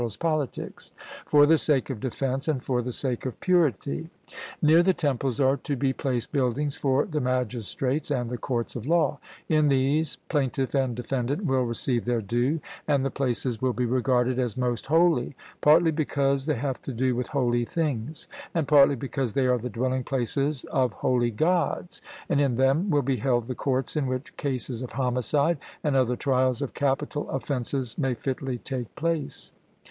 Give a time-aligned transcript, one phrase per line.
[0.19, 0.49] Pol.),
[1.27, 4.09] for the sake of defence and for the sake of purity.
[4.59, 8.87] Near the temples are to be placed buildings for the magistrates and the courts of
[8.87, 13.85] law; in these plaintiff and defendant will receive their due, and the places will be
[13.85, 18.95] regarded as most holy, partly because they have to do with holy things: and partly
[18.95, 23.45] because they are the dwelling places of holy Gods: and in them will be held
[23.47, 28.57] the courts in which cases of homicide and other trials of capital offences may fitly
[28.57, 29.53] take place.